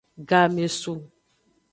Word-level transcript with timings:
Game 0.29 0.67
su. 0.67 0.93